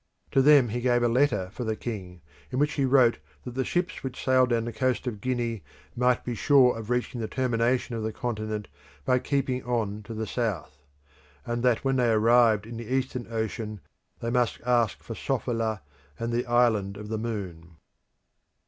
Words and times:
To 0.31 0.41
them 0.41 0.69
he 0.69 0.81
gave 0.81 1.03
a 1.03 1.07
letter 1.07 1.51
for 1.51 1.63
the 1.63 1.75
king, 1.75 2.21
in 2.51 2.57
which 2.57 2.73
he 2.73 2.85
wrote 2.85 3.19
that 3.43 3.51
the 3.53 3.63
ships 3.63 4.01
which 4.01 4.23
sailed 4.25 4.49
down 4.49 4.65
the 4.65 4.73
coast 4.73 5.05
of 5.05 5.21
Guinea 5.21 5.61
might 5.95 6.25
be 6.25 6.33
sure 6.33 6.75
of 6.75 6.89
reaching 6.89 7.21
the 7.21 7.27
termination 7.27 7.93
of 7.95 8.01
the 8.01 8.11
continent 8.11 8.67
by 9.05 9.19
keeping 9.19 9.63
on 9.63 10.01
to 10.01 10.15
the 10.15 10.25
south; 10.25 10.79
and 11.45 11.61
that 11.61 11.85
when 11.85 11.97
they 11.97 12.09
arrived 12.09 12.65
in 12.65 12.77
the 12.77 12.91
Eastern 12.91 13.27
ocean, 13.29 13.79
they 14.21 14.31
must 14.31 14.59
ask 14.61 15.03
for 15.03 15.13
Sofala 15.13 15.81
and 16.17 16.33
the 16.33 16.47
Island 16.47 16.97
of 16.97 17.07
the 17.09 17.19
Moon. 17.19 17.77